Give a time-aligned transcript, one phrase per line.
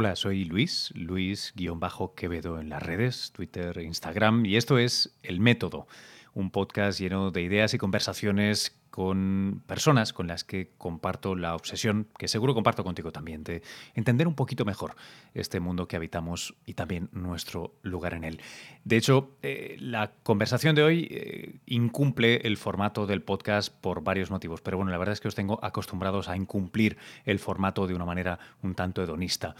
[0.00, 5.88] Hola, soy Luis, Luis-Quevedo en las redes, Twitter, Instagram, y esto es El Método,
[6.34, 12.08] un podcast lleno de ideas y conversaciones con personas con las que comparto la obsesión,
[12.18, 13.62] que seguro comparto contigo también, de
[13.94, 14.96] entender un poquito mejor
[15.34, 18.40] este mundo que habitamos y también nuestro lugar en él.
[18.84, 24.30] De hecho, eh, la conversación de hoy eh, incumple el formato del podcast por varios
[24.30, 27.94] motivos, pero bueno, la verdad es que os tengo acostumbrados a incumplir el formato de
[27.94, 29.54] una manera un tanto hedonista.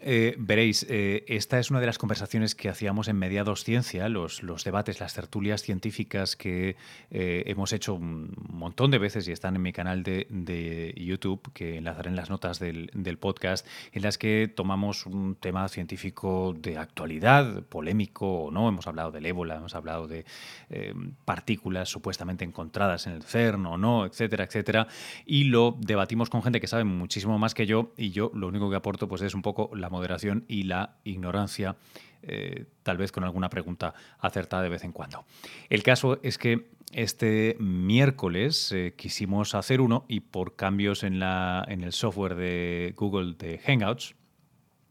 [0.00, 4.42] Eh, veréis, eh, esta es una de las conversaciones que hacíamos en Mediados Ciencia, los,
[4.64, 6.76] debates, las tertulias científicas que
[7.10, 11.78] eh, hemos hecho un montón de veces y están en mi canal de, YouTube, que
[11.78, 17.62] enlazaré en las notas del, podcast, en las que tomamos un tema científico de actualidad,
[17.64, 18.68] polémico o no.
[18.68, 20.24] Hemos hablado del ébola, hemos hablado de
[21.24, 24.86] partículas supuestamente encontradas en el CERN o no, etcétera, etcétera.
[25.24, 28.68] Y lo debatimos con gente que sabe muchísimo más que yo y yo lo único
[28.68, 31.76] que aporto pues es un poco la moderación y la ignorancia,
[32.22, 35.24] eh, tal vez con alguna pregunta acertada de vez en cuando.
[35.68, 41.64] El caso es que este miércoles eh, quisimos hacer uno y por cambios en, la,
[41.68, 44.14] en el software de Google de Hangouts,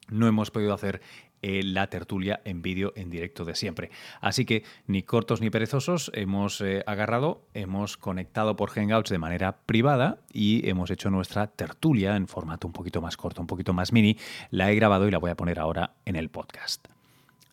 [0.10, 1.02] no hemos podido hacer
[1.44, 3.92] eh, la tertulia en vídeo en directo de siempre.
[4.22, 9.58] Así que ni cortos ni perezosos hemos eh, agarrado, hemos conectado por Hangouts de manera
[9.66, 13.92] privada y hemos hecho nuestra tertulia en formato un poquito más corto, un poquito más
[13.92, 14.18] mini.
[14.52, 16.93] La he grabado y la voy a poner ahora en el podcast.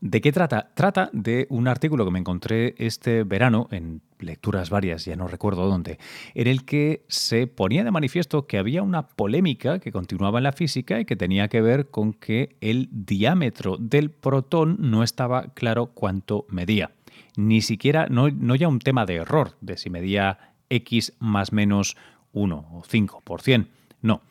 [0.00, 0.70] ¿De qué trata?
[0.74, 5.68] Trata de un artículo que me encontré este verano en lecturas varias, ya no recuerdo
[5.68, 5.98] dónde,
[6.34, 10.52] en el que se ponía de manifiesto que había una polémica que continuaba en la
[10.52, 15.90] física y que tenía que ver con que el diámetro del protón no estaba claro
[15.92, 16.92] cuánto medía.
[17.36, 21.98] Ni siquiera, no, no ya un tema de error, de si medía X más menos
[22.32, 23.66] 1 o 5%.
[24.00, 24.22] No,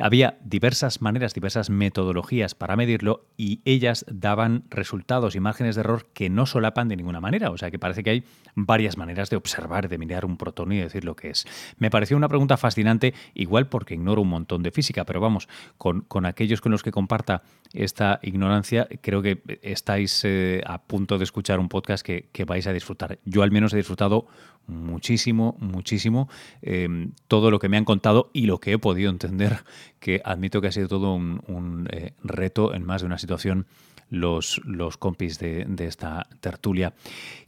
[0.00, 6.06] había diversas maneras, diversas metodologías para medirlo y ellas daban resultados y márgenes de error
[6.14, 7.50] que no solapan de ninguna manera.
[7.50, 10.78] O sea que parece que hay varias maneras de observar, de mirar un protón y
[10.78, 11.46] decir lo que es.
[11.78, 16.06] Me pareció una pregunta fascinante, igual porque ignoro un montón de física, pero vamos, con,
[16.24, 17.42] aquellos con los que comparta
[17.72, 22.72] esta ignorancia, creo que estáis eh, a punto de escuchar un podcast que, vais a
[22.72, 23.18] disfrutar.
[23.24, 24.26] Yo al menos he disfrutado
[24.66, 26.28] muchísimo, muchísimo
[26.62, 29.64] eh, todo lo que me han contado y lo que he podido entender
[30.00, 33.66] que admito que ha sido todo un, eh, reto en más de una situación
[34.10, 36.92] los, los compis de, esta tertulia,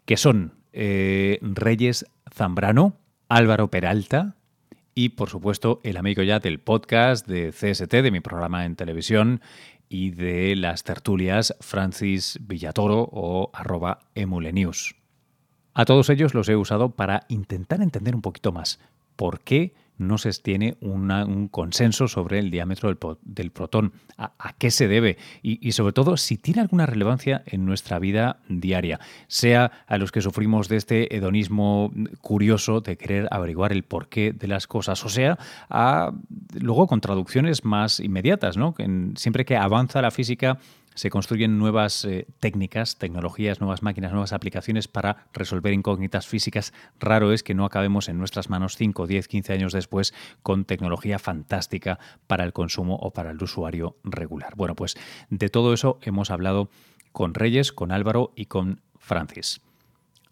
[0.07, 2.97] que son eh, Reyes Zambrano,
[3.29, 4.37] Álvaro Peralta
[4.95, 9.41] y, por supuesto, el amigo ya del podcast de CST, de mi programa en televisión
[9.89, 15.04] y de las tertulias, Francis Villatoro o arroba emulenews.
[15.75, 18.79] A todos ellos los he usado para intentar entender un poquito más
[19.17, 22.89] por qué no se tiene un consenso sobre el diámetro
[23.23, 23.93] del, protón.
[24.19, 25.19] ¿A, qué se debe?
[25.43, 28.99] Y, sobre todo, si tiene alguna relevancia en nuestra vida diaria,
[29.29, 34.49] sea a los que sufrimos de este hedonismo curioso de querer averiguar el porqué de
[34.49, 35.39] las cosas, o sea,
[35.71, 36.13] a,
[36.61, 38.75] luego con traducciones más inmediatas, ¿no?
[39.17, 40.59] siempre que avanza la física,
[40.95, 46.73] se construyen nuevas eh, técnicas, tecnologías, nuevas máquinas, nuevas aplicaciones para resolver incógnitas físicas.
[46.99, 51.19] Raro es que no acabemos en nuestras manos 5, 10, 15 años después con tecnología
[51.19, 54.55] fantástica para el consumo o para el usuario regular.
[54.57, 54.97] Bueno, pues
[55.31, 56.71] de todo eso hemos hablado
[57.13, 59.64] con Reyes, con Álvaro y con Francis.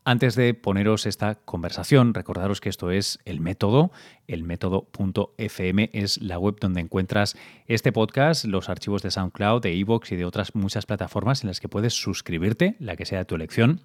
[0.04, 3.92] Antes de poneros esta conversación, recordaros que esto es el método.
[4.26, 7.36] El método.fm es la web donde encuentras
[7.68, 11.60] este podcast, los archivos de SoundCloud, de Evox y de otras muchas plataformas en las
[11.60, 13.82] que puedes suscribirte, la que sea de tu elección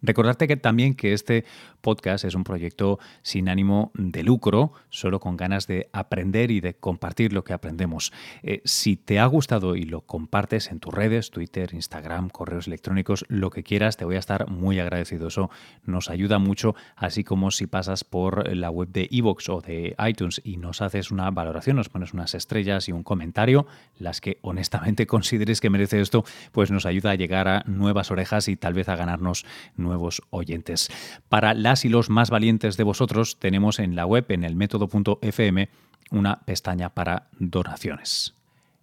[0.00, 1.44] Recordarte que también que este
[1.80, 6.74] podcast es un proyecto sin ánimo de lucro, solo con ganas de aprender y de
[6.74, 8.12] compartir lo que aprendemos.
[8.42, 13.24] Eh, si te ha gustado y lo compartes en tus redes, Twitter, Instagram, correos electrónicos,
[13.28, 15.28] lo que quieras, te voy a estar muy agradecido.
[15.28, 15.50] Eso
[15.84, 20.40] nos ayuda mucho, así como si pasas por la web de Evox o de iTunes
[20.44, 23.66] y nos haces una valoración, nos pones unas estrellas y un comentario,
[23.98, 28.48] las que honestamente consideres que merece esto, pues nos ayuda a llegar a nuevas orejas
[28.48, 29.44] y tal vez a ganarnos
[29.82, 30.90] nuevos oyentes.
[31.28, 35.68] Para las y los más valientes de vosotros tenemos en la web, en el método.fm,
[36.10, 38.34] una pestaña para donaciones.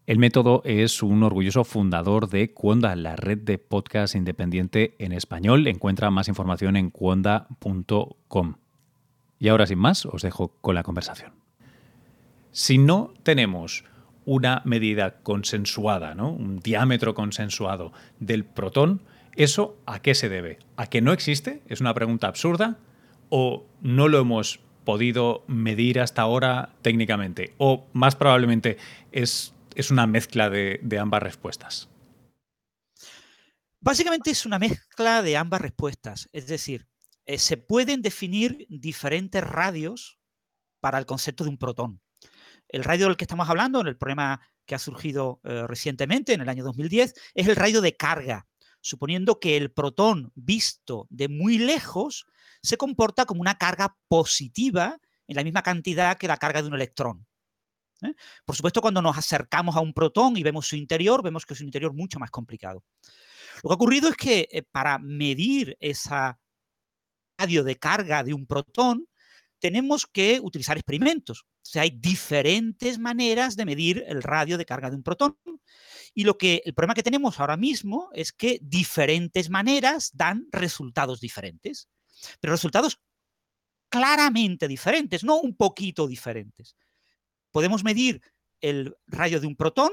[0.09, 5.67] El método es un orgulloso fundador de Cuonda, la red de podcast independiente en español.
[5.67, 8.55] Encuentra más información en cuonda.com.
[9.37, 11.33] Y ahora sin más, os dejo con la conversación.
[12.51, 13.85] Si no tenemos
[14.25, 16.31] una medida consensuada, ¿no?
[16.31, 19.01] un diámetro consensuado del protón,
[19.39, 20.59] ¿Eso a qué se debe?
[20.75, 21.63] ¿A que no existe?
[21.67, 22.77] ¿Es una pregunta absurda?
[23.29, 27.53] ¿O no lo hemos podido medir hasta ahora técnicamente?
[27.57, 28.75] ¿O más probablemente
[29.13, 31.87] es es una mezcla de, ambas respuestas?
[33.79, 36.27] Básicamente es una mezcla de ambas respuestas.
[36.33, 36.89] Es decir,
[37.25, 40.19] eh, se pueden definir diferentes radios
[40.81, 42.01] para el concepto de un protón.
[42.67, 46.41] El radio del que estamos hablando, en el problema que ha surgido eh, recientemente, en
[46.41, 48.48] el año 2010, es el radio de carga,
[48.81, 52.25] suponiendo que el protón visto de muy lejos
[52.61, 54.97] se comporta como una carga positiva
[55.27, 57.27] en la misma cantidad que la carga de un electrón.
[58.01, 58.13] ¿eh?
[58.45, 61.61] Por supuesto, cuando nos acercamos a un protón y vemos su interior, vemos que es
[61.61, 62.83] un interior mucho más complicado.
[63.63, 66.39] Lo que ha ocurrido es que eh, para medir esa
[67.37, 69.07] radio de carga de un protón,
[69.59, 71.41] tenemos que utilizar experimentos.
[71.41, 75.37] O sea, hay diferentes maneras de medir el radio de carga de un protón.
[76.13, 81.19] Y lo que el problema que tenemos ahora mismo es que diferentes maneras dan resultados
[81.19, 81.87] diferentes,
[82.39, 82.99] pero resultados
[83.89, 86.75] claramente diferentes, no un poquito diferentes.
[87.51, 88.21] Podemos medir
[88.61, 89.91] el radio de un protón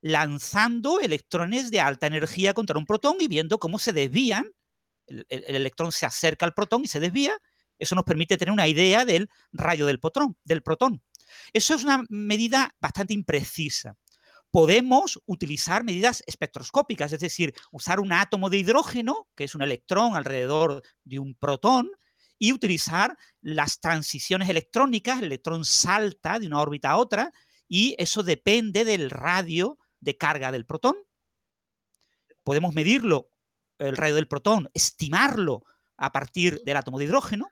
[0.00, 4.50] lanzando electrones de alta energía contra un protón y viendo cómo se desvían.
[5.06, 7.36] El, el electrón se acerca al protón y se desvía
[7.80, 11.02] eso nos permite tener una idea del rayo del protón.
[11.52, 13.96] Eso es una medida bastante imprecisa.
[14.50, 20.16] Podemos utilizar medidas espectroscópicas, es decir, usar un átomo de hidrógeno, que es un electrón
[20.16, 21.90] alrededor de un protón,
[22.36, 27.32] y utilizar las transiciones electrónicas, el electrón salta de una órbita a otra,
[27.68, 30.96] y eso depende del radio de carga del protón.
[32.42, 33.30] Podemos medirlo,
[33.78, 35.62] el radio del protón, estimarlo
[35.96, 37.48] a partir del átomo de hidrógeno,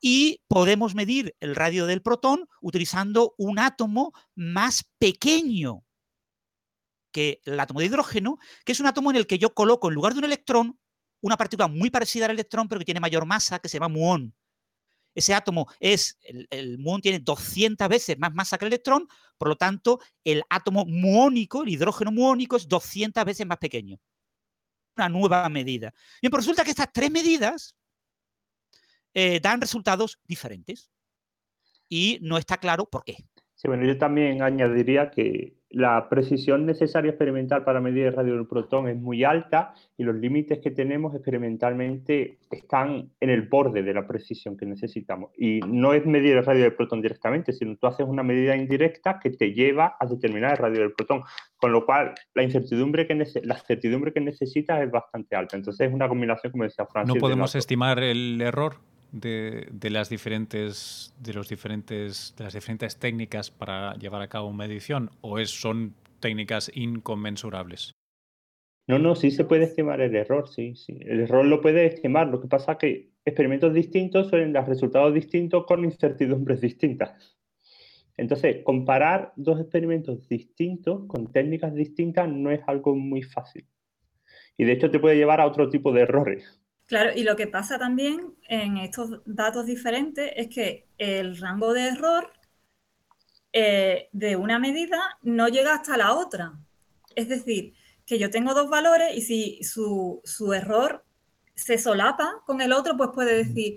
[0.00, 5.84] y podemos medir el radio del protón utilizando un átomo más pequeño
[7.10, 9.94] que el átomo de hidrógeno, que es un átomo en el que yo coloco en
[9.94, 10.78] lugar de un electrón
[11.20, 14.34] una partícula muy parecida al electrón, pero que tiene mayor masa, que se llama muón.
[15.14, 16.18] Ese átomo es,
[16.50, 20.84] el, muón tiene 200 veces más masa que el electrón, por lo tanto, el átomo
[20.86, 23.98] muónico, el hidrógeno muónico, es 200 veces más pequeño.
[24.96, 25.92] Una nueva medida.
[26.22, 27.74] Bien, pues resulta que estas tres medidas
[29.14, 30.90] eh, dan resultados diferentes.
[31.88, 33.16] Y no está claro por qué.
[33.56, 38.46] Sí, bueno, yo también añadiría que la precisión necesaria experimental para medir el radio del
[38.46, 43.94] protón es muy alta y los límites que tenemos experimentalmente están en el borde de
[43.94, 45.30] la precisión que necesitamos.
[45.38, 49.20] Y no es medir el radio del protón directamente, sino tú haces una medida indirecta
[49.20, 51.22] que te lleva a determinar el radio del protón.
[51.56, 53.14] Con lo cual, la incertidumbre que,
[53.44, 55.56] la certidumbre que necesitas es bastante alta.
[55.56, 57.14] Entonces, es una combinación, como decía Francis.
[57.14, 58.76] ¿No podemos estimar el error?
[59.12, 64.58] De, las diferentes de los diferentes de las diferentes técnicas para llevar a cabo una
[64.58, 67.94] medición o es, son técnicas inconmensurables?
[68.86, 70.98] No, no, sí se puede estimar el error, sí, sí.
[71.02, 72.26] El error lo puede estimar.
[72.26, 77.38] Lo que pasa que experimentos distintos suelen dar resultados distintos con incertidumbres distintas.
[78.16, 83.66] Entonces, comparar dos experimentos distintos con técnicas distintas no es algo muy fácil.
[84.58, 86.59] Y de hecho te puede llevar a otro tipo de errores.
[86.90, 91.86] Claro, y lo que pasa también en estos datos diferentes es que el rango de
[91.86, 92.32] error
[93.52, 96.52] eh, de una medida no llega hasta la otra.
[97.14, 100.20] Es decir, que yo tengo dos valores y si su,
[100.52, 101.04] error
[101.54, 103.76] se solapa con el otro, pues puede decir,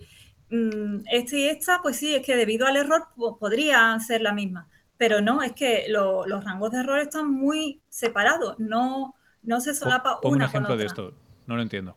[0.50, 4.68] mm, este y esta, pues sí, es que debido al error podrían ser la misma.
[4.98, 9.14] Pero no, es que los rangos de error están muy separados, no,
[9.44, 11.14] no se solapa una un ejemplo de esto,
[11.46, 11.96] no lo entiendo.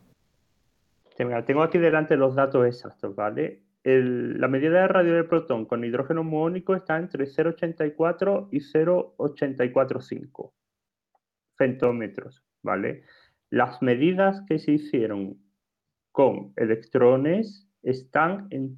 [1.17, 3.63] Tengo aquí delante los datos exactos, ¿vale?
[3.83, 10.53] la medida de radio del protón con hidrógeno muónico está entre 0,84 y 0,845
[11.57, 13.03] centómetros, ¿vale?
[13.49, 15.37] Las medidas que se hicieron
[16.11, 18.77] con electrones están en,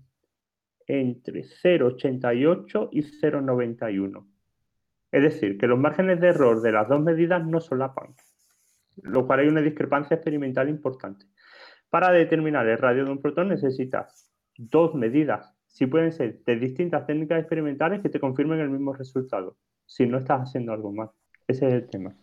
[0.85, 4.27] entre 0,88 y 0,91.
[5.11, 8.13] Es decir, que los márgenes de error de las dos medidas no solapan,
[9.01, 11.25] lo cual hay una discrepancia experimental importante.
[11.89, 15.55] Para determinar el radio de un protón necesitas dos medidas.
[15.67, 20.17] Si pueden ser de distintas técnicas experimentales que te confirmen el mismo resultado, si no
[20.17, 21.09] estás haciendo algo mal.
[21.47, 22.15] Ese es el tema.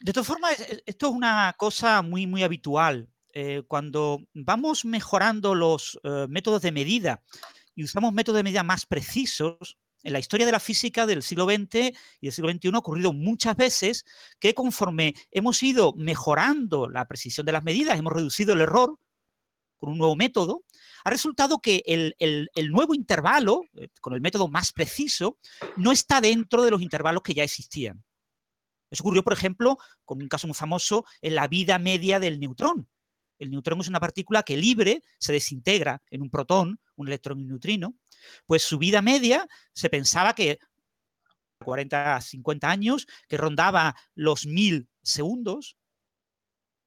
[0.00, 3.08] De todas formas, esto es una cosa muy, muy habitual.
[3.32, 7.22] Eh, cuando vamos mejorando los eh, métodos de medida
[7.74, 11.46] y usamos métodos de medida más precisos, en la historia de la física del siglo
[11.46, 14.04] XX y del siglo XXI ha ocurrido muchas veces
[14.38, 18.98] que conforme hemos ido mejorando la precisión de las medidas, hemos reducido el error
[19.78, 20.64] con un nuevo método,
[21.04, 25.38] ha resultado que el, nuevo intervalo, eh, con el método más preciso,
[25.76, 28.04] no está dentro de los intervalos que ya existían.
[28.90, 32.88] Eso ocurrió, por ejemplo, con un caso muy famoso en la vida media del neutrón.
[33.38, 37.42] El neutrón es una partícula que libre se desintegra en un protón, un electrón y
[37.42, 37.94] un neutrino,
[38.46, 40.58] pues su vida media se pensaba que
[41.64, 45.76] 40, 50 años, que rondaba los 1000 segundos,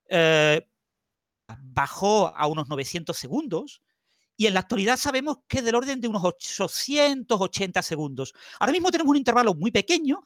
[0.10, 0.68] eh,
[1.60, 3.82] bajó a unos 900 segundos
[4.38, 8.34] y en la actualidad sabemos que es del orden de unos 880 segundos.
[8.60, 10.24] Ahora mismo tenemos un intervalo muy pequeño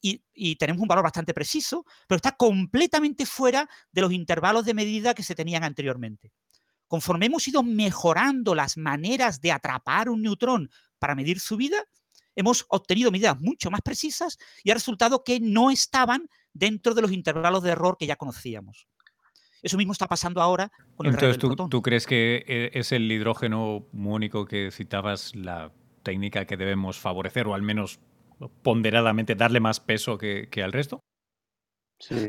[0.00, 4.74] y, y, tenemos un valor bastante preciso, pero está completamente fuera de los intervalos de
[4.74, 6.32] medida que se tenían anteriormente.
[6.92, 10.68] Conforme hemos ido mejorando las maneras de atrapar un neutrón
[10.98, 11.78] para medir su vida,
[12.36, 17.10] hemos obtenido medidas mucho más precisas y ha resultado que no estaban dentro de los
[17.10, 18.88] intervalos de error que ya conocíamos.
[19.62, 23.10] Eso mismo está pasando ahora con el Entonces, ¿tú, ¿tú crees que eh, es el
[23.10, 25.72] hidrógeno muónico que citabas la
[26.02, 28.00] técnica que debemos favorecer o al menos
[28.62, 31.00] ponderadamente darle más peso que, que al resto?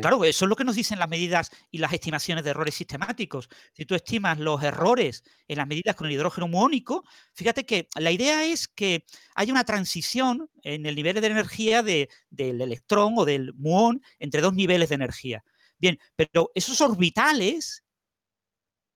[0.01, 3.50] Claro, eso es lo que nos dicen las medidas y las estimaciones de errores sistemáticos.
[3.74, 7.03] Si tú estimas los errores en las medidas con el hidrógeno muónico,
[7.34, 12.10] fíjate que la idea es que haya una transición en el nivel de energía de,
[12.30, 15.44] del electrón o del muón entre dos niveles de energía.
[15.80, 17.84] Bien, pero esos orbitales,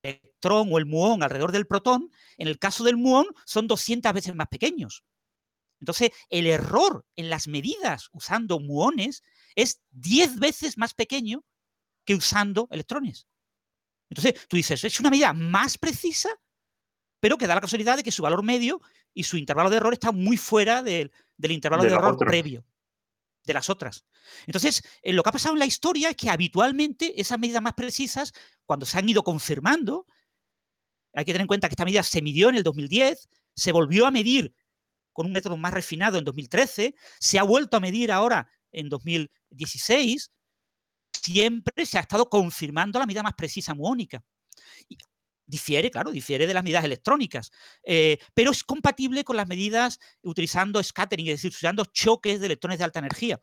[0.03, 4.13] el electrón o el muón alrededor del protón, en el caso del muón son 200
[4.13, 5.03] veces más pequeños.
[5.79, 9.23] Entonces, el error en las medidas usando muones
[9.57, 11.43] es 10 veces más pequeño
[12.05, 13.27] que usando electrones.
[14.09, 16.29] Entonces, tú dices, es una medida más precisa,
[17.19, 18.81] pero que da la casualidad de que su valor medio
[19.13, 22.27] y su intervalo de error está muy fuera del, del intervalo de, de error otra.
[22.27, 22.63] previo
[23.43, 24.05] de las otras.
[24.45, 27.73] Entonces, eh, lo que ha pasado en la historia es que habitualmente esas medidas más
[27.73, 28.33] precisas,
[28.65, 30.05] cuando se han ido confirmando,
[31.13, 34.05] hay que tener en cuenta que esta medida se midió en el 2010, se volvió
[34.05, 34.53] a medir
[35.13, 38.89] con un método más refinado en 2013, se ha vuelto a medir ahora en
[39.49, 40.31] 2016,
[41.11, 44.23] siempre se ha estado confirmando la medida más precisa muónica.
[44.87, 44.97] Y
[45.45, 47.51] difiere, claro, difiere de las medidas electrónicas,
[47.83, 52.79] eh, pero es compatible con las medidas utilizando scattering, es decir, usando choques de electrones
[52.79, 53.39] de alta energía.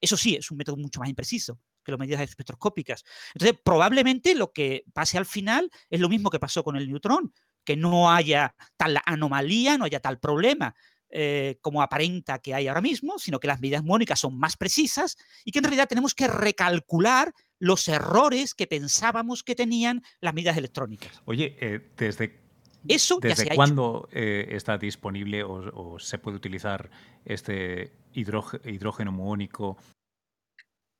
[0.00, 3.04] Eso sí, es un método mucho más impreciso que las medidas espectroscópicas.
[3.34, 7.34] Entonces, probablemente lo que pase al final es lo mismo que pasó con el neutrón,
[7.64, 10.74] que no haya tal anomalía, no haya tal problema
[11.14, 15.18] eh, como aparenta que hay ahora mismo, sino que las medidas muónicas son más precisas
[15.44, 20.56] y que en realidad tenemos que recalcular los errores que pensábamos que tenían las medidas
[20.56, 21.22] electrónicas.
[21.26, 22.40] Oye, eh, desde
[22.88, 26.90] eso ¿Desde cuándo eh, está disponible o, o, se puede utilizar
[27.24, 29.76] este hidrógeno muónico?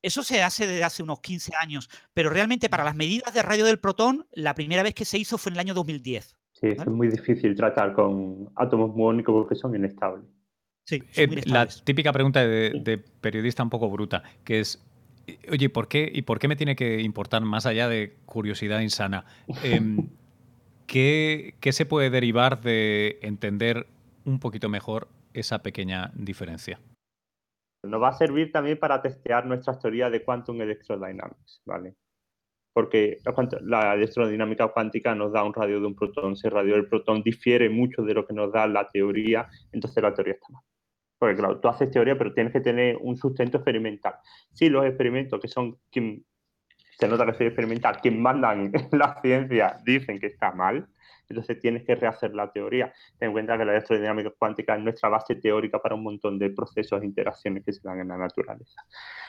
[0.02, 3.64] Eso se hace desde hace unos 15 años, pero realmente para las medidas de radio
[3.64, 6.36] del protón, la primera vez que se hizo fue en el año 2010.
[6.62, 10.24] Sí, es muy difícil tratar con átomos muónicos porque son inestables.
[10.86, 14.80] Sí, eh, la típica pregunta de, de, periodista un poco bruta, que es,
[15.50, 19.24] oye, ¿por qué, ¿y por qué me tiene que importar más allá de curiosidad insana?
[19.64, 19.80] Eh,
[20.86, 23.88] ¿qué, ¿Qué se puede derivar de entender
[24.24, 26.78] un poquito mejor esa pequeña diferencia?
[27.84, 31.96] Nos va a servir también para testear nuestras teorías de Quantum Electrodynamics, ¿vale?
[32.72, 33.18] Porque
[33.62, 37.22] la electrodinámica cuántica nos da un radio de un protón, si el radio del protón
[37.22, 40.62] difiere mucho de lo que nos da la teoría, entonces la teoría está mal.
[41.18, 44.14] Porque claro, tú haces teoría, pero tienes que tener un sustento experimental.
[44.52, 46.24] Si los experimentos que son quien
[46.98, 50.86] se nota que soy experimental, quien mandan la ciencia dicen que está mal,
[51.32, 52.92] entonces tienes que rehacer la teoría.
[53.18, 56.50] Ten en cuenta que la electrodinámica cuántica es nuestra base teórica para un montón de
[56.50, 58.82] procesos e interacciones que se dan en la naturaleza.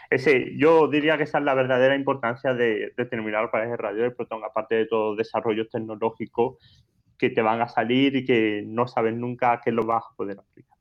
[0.10, 4.03] Ese, yo diría que esa es la verdadera importancia de determinar cuál es el radio
[4.03, 6.57] del protón, aparte de todos los desarrollos tecnológicos
[7.17, 10.39] que te van a salir y que no sabes nunca qué lo vas a poder
[10.39, 10.74] aplicar.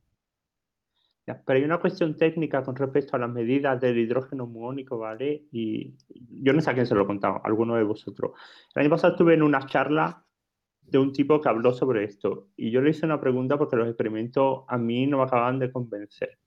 [1.25, 5.45] Pero hay una cuestión técnica con respecto a las medidas del hidrógeno muónico, ¿vale?
[5.52, 5.95] Y
[6.43, 8.33] yo no sé a quién se lo he contado, alguno de vosotros.
[8.75, 10.22] El año pasado estuve en una charla
[10.93, 13.89] de un tipo que habló sobre esto y yo le hice una pregunta porque los
[13.89, 16.39] experimentos a mí no me acaban de convencer.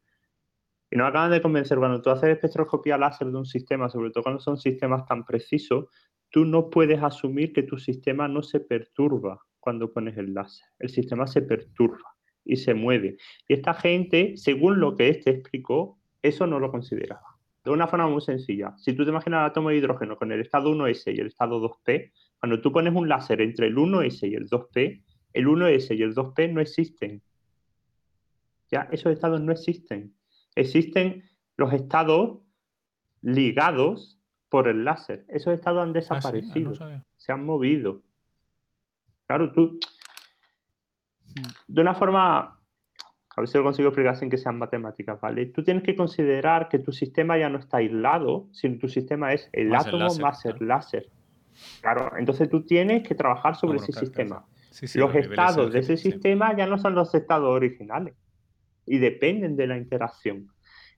[0.91, 4.11] Y no me acaban de convencer, cuando tú haces espectroscopía láser de un sistema, sobre
[4.11, 5.87] todo cuando son sistemas tan precisos,
[6.29, 10.67] tú no puedes asumir que tu sistema no se perturba cuando pones el láser.
[10.77, 13.17] El sistema se perturba y se mueve.
[13.47, 17.35] Y esta gente, según lo que este explicó, eso no lo consideraba.
[17.63, 18.77] De una forma muy sencilla.
[18.77, 21.59] Si tú te imaginas el átomo de hidrógeno con el estado 1s y el estado
[21.59, 22.11] 2p,
[22.45, 25.01] cuando tú pones un láser entre el 1s y el 2p,
[25.33, 27.23] el 1s y el 2p no existen.
[28.69, 30.13] Ya, esos estados no existen.
[30.53, 31.23] Existen
[31.57, 32.41] los estados
[33.23, 35.25] ligados por el láser.
[35.27, 36.83] Esos estados han desaparecido, ah, sí?
[36.83, 38.03] ah, no se han movido.
[39.25, 39.79] Claro, tú,
[41.67, 45.47] de una forma, a ver si lo consigo explicar sin que sean matemáticas, ¿vale?
[45.47, 49.49] Tú tienes que considerar que tu sistema ya no está aislado, sino tu sistema es
[49.51, 51.11] el Más el átomo láser, más el láser.
[51.81, 54.35] Claro, entonces tú tienes que trabajar sobre ese claro, sistema.
[54.37, 54.47] claro.
[54.71, 58.15] Sí, sí, Los estados de ese sistema ya no son los estados originales
[58.85, 60.47] y dependen de la interacción.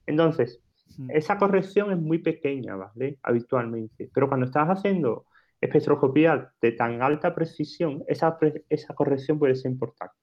[0.06, 0.60] Entonces,
[1.08, 3.18] esa corrección es muy pequeña, ¿vale?
[3.22, 4.10] Habitualmente.
[4.12, 5.26] Pero cuando estás haciendo
[5.60, 10.14] espectroscopía de tan alta precisión, esa, pre- esa corrección puede ser importante.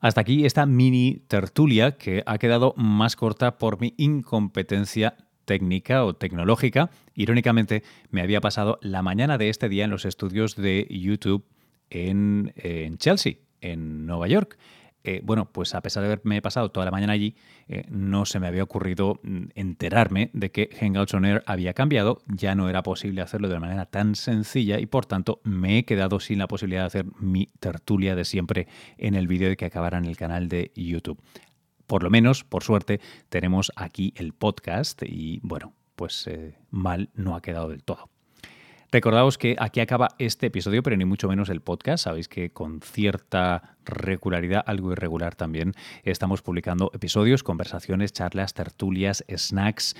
[0.00, 6.14] Hasta aquí esta mini tertulia que ha quedado más corta por mi incompetencia técnica o
[6.14, 6.90] tecnológica.
[7.14, 11.44] Irónicamente, me había pasado la mañana de este día en los estudios de YouTube
[11.90, 14.58] en, eh, Chelsea, en Nueva York.
[15.06, 17.36] Eh, bueno, pues a pesar de haberme pasado toda la mañana allí,
[17.68, 22.22] eh, no se me había ocurrido mm, enterarme de que Hangouts on Air había cambiado,
[22.26, 26.20] ya no era posible hacerlo de manera tan sencilla y por tanto me he quedado
[26.20, 30.06] sin la posibilidad de hacer mi tertulia de siempre en el vídeo que acabará en
[30.06, 31.20] el canal de YouTube.
[31.86, 37.36] Por lo menos, por suerte, tenemos aquí el podcast y bueno, pues eh, mal no
[37.36, 38.10] ha quedado del todo.
[38.90, 42.04] Recordaos que aquí acaba este episodio, pero ni mucho menos el podcast.
[42.04, 45.72] Sabéis que con cierta regularidad, algo irregular también,
[46.02, 49.96] estamos publicando episodios, conversaciones, charlas, tertulias, snacks,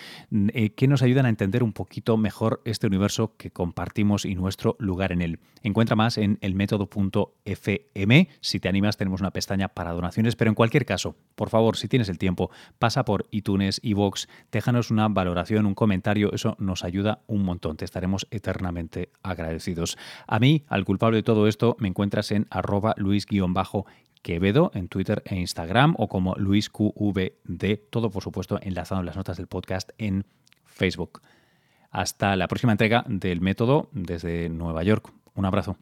[0.53, 4.77] eh, que nos ayudan a entender un poquito mejor este universo que compartimos y nuestro
[4.79, 5.39] lugar en él.
[5.63, 8.29] Encuentra más en elmétodo.fm.
[8.41, 11.89] Si te animas, tenemos una pestaña para donaciones, pero en cualquier caso, por favor, si
[11.89, 17.23] tienes el tiempo, pasa por iTunes, iVoox, déjanos una valoración, un comentario, eso nos ayuda
[17.27, 17.77] un montón.
[17.77, 19.97] Te estaremos eternamente agradecidos.
[20.27, 22.95] A mí, al culpable de todo esto, me encuentras en arroba
[23.75, 29.37] luis-quevedo en Twitter e Instagram o como luisqvd, todo por supuesto enlazado en las notas
[29.37, 30.25] del podcast en
[30.65, 31.21] Facebook.
[31.91, 35.13] Hasta la próxima entrega del método desde Nueva York.
[35.35, 35.77] Un abrazo.